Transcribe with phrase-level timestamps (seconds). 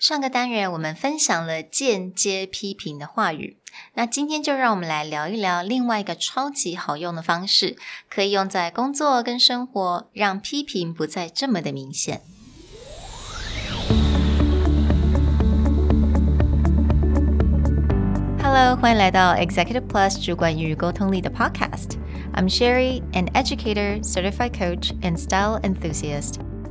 [0.00, 3.58] 上个单元我们分享了间接批评的话语，
[3.92, 7.76] 那今天就让我们来聊一聊另外一个超级好用的方式，
[8.08, 12.22] 可以用在工作跟生活，让批评不再这么的明显。
[18.42, 21.98] Hello，欢迎来到 Executive Plus 主管与沟通力的 Podcast。
[22.32, 26.36] I'm Sherry, an educator, certified coach, and style enthusiast.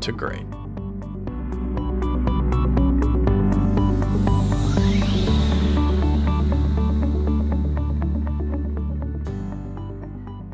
[0.00, 0.46] to great.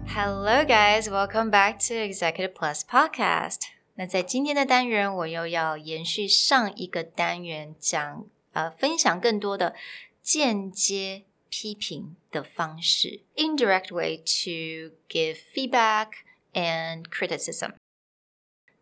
[0.07, 1.09] Hello, guys.
[1.09, 3.69] Welcome back to Executive Plus Podcast.
[3.95, 9.75] 那在今天的单元，我又要延续上一个单元讲，呃，分享更多的
[10.23, 16.09] 间接批评的方式，indirect way to give feedback
[16.53, 17.75] and criticism。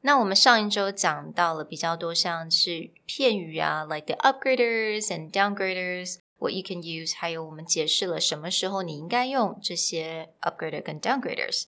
[0.02, 11.64] 那我们上一周讲到了比较多像是片语啊，like the upgraders and downgraders，what you can use，还有我们解释了什么时候你应该用这些 upgrader 跟 downgraders。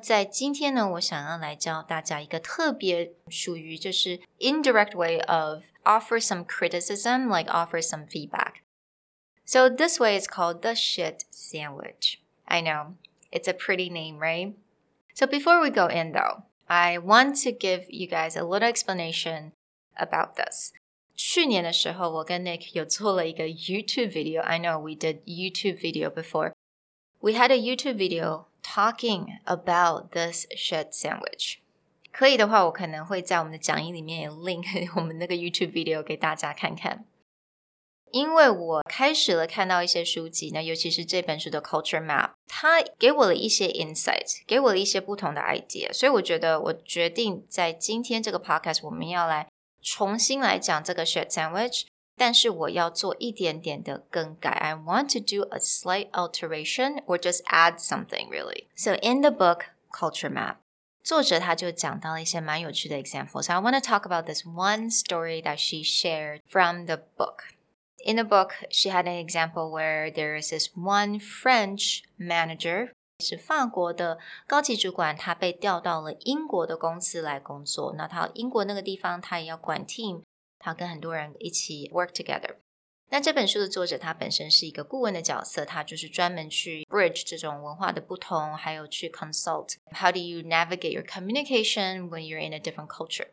[0.00, 8.62] 在今天呢，我想要来教大家一个特别属于就是 indirect way of offer some criticism, like offer some feedback.
[9.44, 12.20] So this way is called the shit sandwich.
[12.44, 12.94] I know
[13.32, 14.54] it's a pretty name, right?
[15.14, 16.44] So before we go in though.
[16.72, 19.52] I want to give you guys a little explanation
[19.96, 20.72] about this.
[21.14, 24.40] 去年的时候，我跟 Nick 有做了一个 YouTube video.
[24.40, 26.52] I know we did YouTube video before.
[27.20, 31.56] We had a YouTube video talking about this shit sandwich.
[32.12, 37.04] 可以的话，我可能会在我们的讲义里面 link 我们那个 YouTube video 给大家看看。
[38.12, 49.48] 因为我开始了看到一些书籍，那尤其是这本书的 Culture Map，它给我了一些 insight，给我了一些不同的 idea，所以我觉得我决定在今天这个 podcast 我们要来
[49.82, 51.84] 重新来讲这个 shit sandwich，
[52.16, 54.50] 但是我要做一点点的更改。
[54.50, 58.68] I want to do a slight alteration or just add something really.
[58.74, 60.56] So in the book Culture Map.
[61.04, 63.50] 作者他就讲到了一些蛮有趣的 examples.
[63.52, 67.44] I want to talk about this one story that she shared from the book
[68.04, 77.94] in the book, she had an example where there is this one French manager 是法国的高级主管，他被调到了英国的公司来工作。
[77.96, 80.22] 那他英国那个地方，他也要管 team，
[80.58, 82.56] 他跟很多人一起 work together。
[83.10, 93.28] 那这本书的作者他本身是一个顾问的角色，他就是专门去 bridge 这种文化的不同，还有去 consult how do you navigate your communication when you're in a different culture。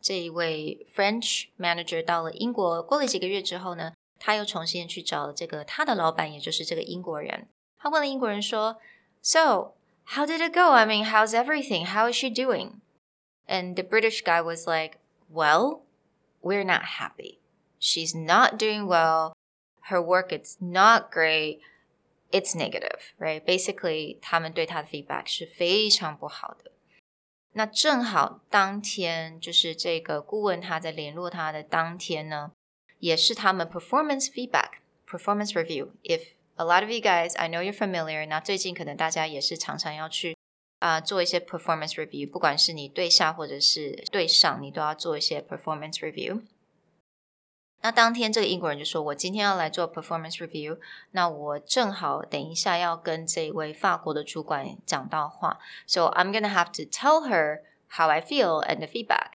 [0.00, 3.94] 这一位 French manager 到了英国，过了几个月之后呢？
[4.18, 7.48] 他又重新去找了这个他的老板，也就是这个英国人。
[7.78, 8.78] 他问了英国人说：“
[9.20, 9.74] So,
[10.04, 10.72] how did it go?
[10.72, 11.86] I mean, how's everything?
[11.86, 12.80] How is she doing?”
[13.46, 14.98] And the British guy was like,
[15.30, 15.80] "Well,
[16.40, 17.38] we're not happy.
[17.80, 19.32] She's not doing well.
[19.88, 21.58] Her work is not great.
[22.30, 23.44] It's negative, right?
[23.44, 26.70] Basically, 他们对他的 feedback 是非常不好的。
[27.54, 32.52] 那正好当天就是这个顾问他在联络他的当天呢。
[32.98, 34.78] 也是他们 performance feedback
[35.08, 35.90] performance review.
[36.02, 38.26] If a lot of you guys, I know you're familiar.
[38.26, 40.36] 那最近可能大家也是常常要去
[40.78, 46.42] 啊、呃、做一些 performance review，不管是你对下或者是对上，你都要做一些 performance review。
[47.84, 50.78] 那当天这个英国人就说：“我今天要来做 performance review，
[51.10, 59.32] 那我正好等一下要跟这位法国的主管讲到话，so I'm gonna have to tell her how I feel and the feedback。”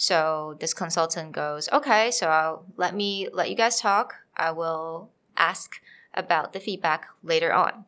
[0.00, 4.14] So this consultant goes, okay, so I'll, let me let you guys talk.
[4.36, 5.80] I will ask
[6.12, 7.86] about the feedback later on.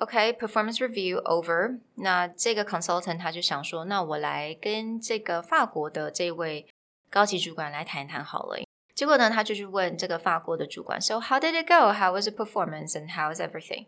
[0.00, 1.78] OK, performance review over.
[1.94, 6.66] 那这个 consultant 他就想说，那我来跟这个法国的这位
[7.08, 8.58] 高级主管来谈谈好了。
[8.92, 11.92] 结果呢，他就去问这个法国的主管，So how did it go?
[11.92, 13.86] How was the performance and how is everything?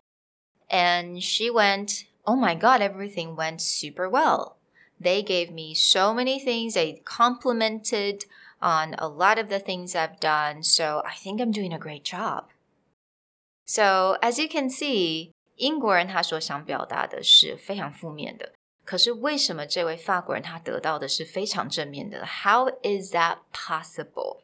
[0.69, 4.57] And she went, Oh my God, everything went super well.
[5.01, 6.73] They gave me so many things.
[6.73, 8.25] They complimented
[8.59, 10.63] on a lot of the things I've done.
[10.63, 12.45] So I think I'm doing a great job.
[13.65, 18.53] So as you can see, 英国人他所想表达的是非常负面的，
[18.85, 22.25] 可是为什么这位法国人他得到的是非常正面的？
[22.25, 24.41] How is that possible?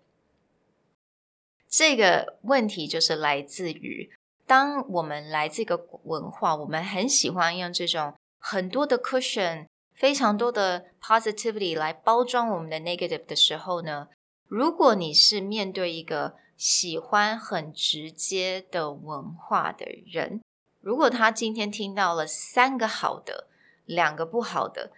[1.69, 4.11] 这个问题就是来自于，
[4.45, 9.65] 当我们来这个文化，我们很喜欢用这种很多的 cushion，
[9.97, 14.09] 非常多的 positivity 来包装我们的 negative 的时候呢，
[14.47, 20.41] 如果你是面对一个喜欢很直接的文化的人，
[20.81, 23.47] 如果他今天听到了三个好的，
[23.85, 24.91] 两个不好的，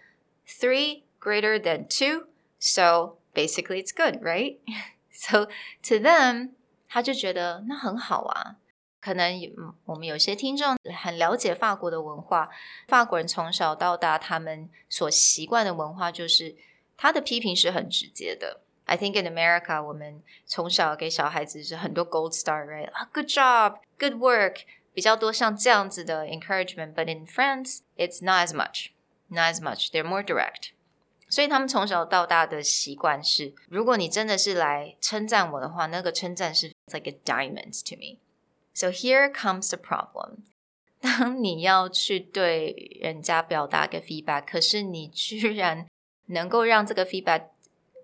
[0.46, 2.28] three greater than two,
[2.58, 4.58] so basically it's good, right?
[5.10, 5.46] So
[5.84, 6.52] to them，
[6.88, 8.56] 他就觉得那很好啊。
[9.00, 9.40] 可能
[9.84, 12.48] 我们有些听众很了解法国的文化，
[12.88, 16.56] 法国人从小到大他们所习惯的文化就是
[16.96, 18.60] 他的批评是很直接的。
[18.86, 22.90] I think in America，我们从小给小孩子是很多 gold star，right？
[22.92, 24.60] 啊，good job，good work，
[24.92, 30.70] 比较多像这样子的 encouragement。But in France，it's not as much，not as much。They're more direct。
[31.28, 38.18] 所以他们从小到大的习惯是，如果你真的是来称赞我的话，那个称赞是 like a diamond to me。
[38.74, 40.44] So here comes the problem。
[41.00, 45.86] 当你要去对人家表达个 feedback，可是你居然
[46.26, 47.48] 能够让这个 feedback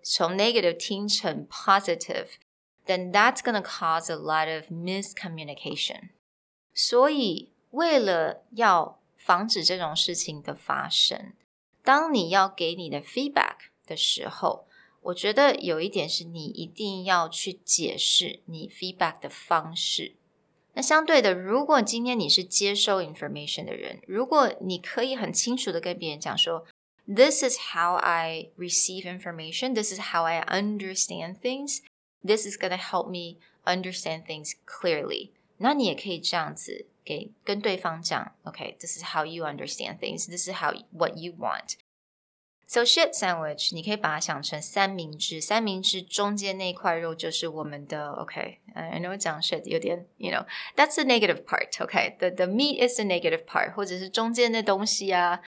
[0.03, 6.11] 从 negative 听成 positive，then that's gonna cause a lot of miscommunication。
[6.75, 11.33] 所以为了要防止这种事情的发生，
[11.83, 13.57] 当你要给你的 feedback
[13.87, 14.67] 的时候，
[15.03, 20.15] 我觉得有一点是你一定要去解释你 feedback 的方式。
[20.77, 26.67] 那相对的，如果今天你是接收 information 的人，如果你可以很清楚的跟别人讲说。
[27.05, 29.75] This is how I receive information.
[29.75, 31.81] This is how I understand things.
[32.25, 35.31] This is going to help me understand things clearly.
[35.59, 40.29] 那你也可以这样子给跟对方讲，OK, this is how you understand things.
[40.29, 41.75] This is how what you want.
[42.67, 52.97] So shit sandwich，你可以把它想成三明治，三明治中间那块肉就是我们的 OK，I know 讲 shit 有点，you know，that's the negative part，OK，the the meat is
[52.97, 55.43] the negative part，或者是中间的东西啊。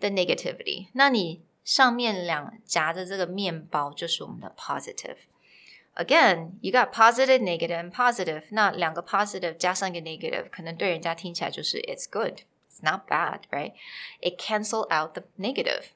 [0.00, 8.44] 的 negativity，那你上面两夹的这个面包就是我们的 positive。Again, you got positive, negative, and positive.
[8.50, 13.72] 那两个 positive 加上一个 negative，可能对人家听起来就是 it's good, it's not bad, right?
[14.20, 15.86] It cancel out the negative.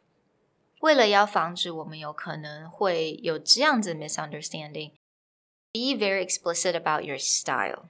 [0.80, 4.92] 为了要防止我们有可能会有这样子 misunderstanding,
[5.72, 7.88] be very explicit about your style.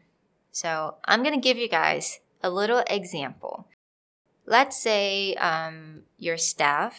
[0.52, 3.64] So I'm going to give you guys a little example
[4.44, 6.94] let's say um your staff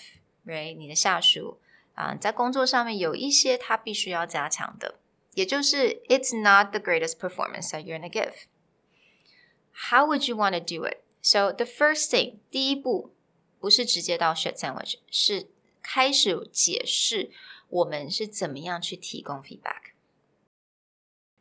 [0.46, 1.60] right 你的下属
[1.94, 4.96] 啊、uh, 在工作上面有一些他必须要加强的，
[5.36, 8.34] 也就是 it's not the greatest performance that you're gonna give.
[9.92, 11.00] How would you want to do it?
[11.22, 13.12] So the first thing 第一步
[13.60, 15.48] 不是直接到 shit sandwich，是
[15.88, 17.32] 开始解释
[17.70, 19.94] 我们是怎么样去提供 feedback.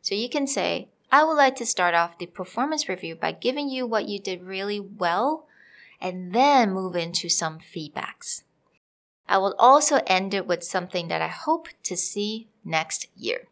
[0.01, 3.69] So you can say, I would like to start off the performance review by giving
[3.69, 5.45] you what you did really well
[5.99, 8.43] and then move into some feedbacks.
[9.27, 13.47] I will also end it with something that I hope to see next year.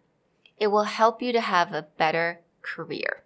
[0.57, 3.23] It will help you to have a better career.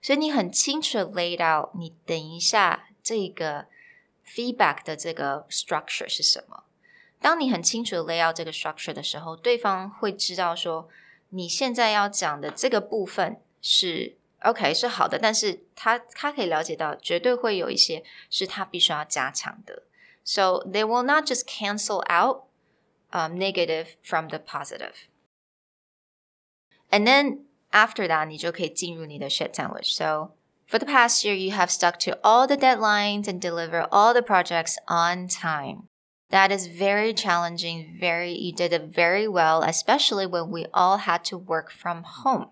[0.00, 3.66] 所以你很清楚的 laid out 你等一下这个
[4.30, 6.64] feedback 的这个 structure 是什么。
[7.20, 10.88] 当你很清楚的 lay out 这个 structure 的时候，对方会知道说
[11.30, 19.84] 你现在要讲的这个部分是 OK 是好的，但是他他可以了解到，绝对会有一些是他必须要加强的。
[20.24, 22.44] So they will not just cancel out
[23.10, 24.92] um, negative from the positive.
[26.90, 29.94] And then after that, 你就可以进入你的 shit sandwich.
[29.96, 30.32] So
[30.70, 34.22] for the past year, you have stuck to all the deadlines and deliver all the
[34.22, 35.88] projects on time.
[36.30, 37.96] That is very challenging.
[38.00, 42.48] Very, you did it very well, especially when we all had to work from home.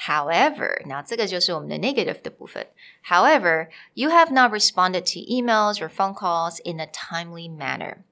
[0.00, 2.66] However, now 这个就是我们的 negative 的部分.
[3.08, 8.04] However, you have not responded to emails or phone calls in a timely manner.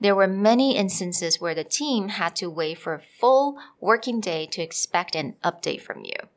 [0.00, 4.46] There were many instances where the team had to wait for a full working day
[4.46, 6.28] to expect an update from you.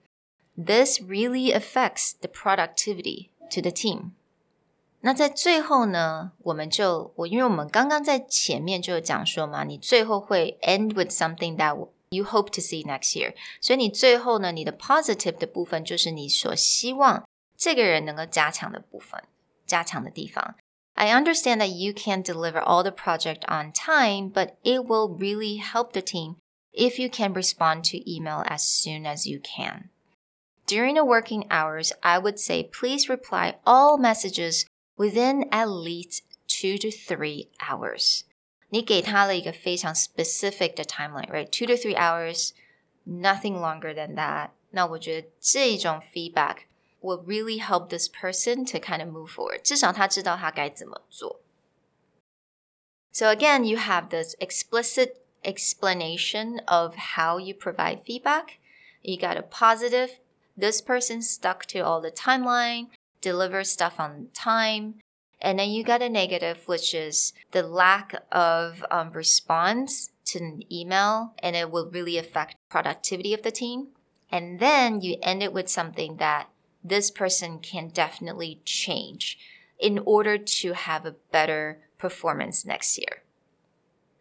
[0.58, 4.12] This really affects the productivity to the team.
[5.02, 11.76] 那在最后呢，我们就我因为我们刚刚在前面就有讲说嘛，你最后会 end with something that
[12.10, 13.36] you hope to see next year。
[13.60, 17.28] 所以你最后呢，你的 positive 的部分就是你所希望
[17.58, 19.22] 这个人能够加强的部分，
[19.68, 20.56] 加强的地方。
[20.94, 25.92] I understand that you can't deliver all the project on time, but it will really help
[25.92, 26.38] the team
[26.72, 29.90] if you can respond to email as soon as you can.
[30.70, 34.66] During the working hours, I would say please reply all messages
[34.98, 38.24] within at least two to three hours.
[38.70, 42.52] 你给他了一个非常 specific 的 timeline，right？Two to three hours
[43.06, 44.50] nothing longer than that.
[44.72, 46.66] 那我觉得这种 feedback
[47.02, 49.62] will really help this person to kind of move forward.
[49.62, 51.42] 至少他知道他该怎么做。
[53.12, 55.14] So again, you have this explicit
[55.44, 58.58] explanation of how you provide feedback.
[59.02, 60.18] You got a positive,
[60.57, 62.89] this person stuck to all the timeline,
[63.21, 64.95] deliver stuff on time.
[65.41, 70.63] And then you got a negative, which is the lack of um, response to an
[70.71, 73.89] email, and it will really affect productivity of the team.
[74.31, 76.49] And then you end it with something that
[76.85, 79.39] this person can definitely change
[79.79, 83.23] in order to have a better performance next year.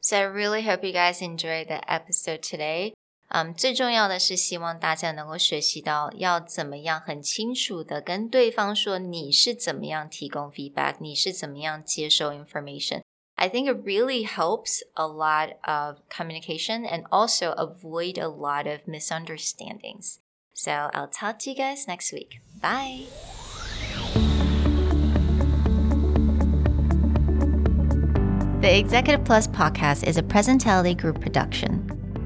[0.01, 2.93] So I really hope you guys enjoyed the episode today.
[3.28, 18.28] 嗯，最重要的是希望大家能够学习到要怎么样很清楚的跟对方说你是怎么样提供 feedback，你是怎么样接受 information。I think it really helps a lot of communication and also avoid a
[18.28, 20.18] lot of misunderstandings.
[20.52, 22.38] So I'll talk to you guys next week.
[22.60, 23.06] Bye.
[28.60, 31.87] The Executive Plus podcast is a Presentality Group production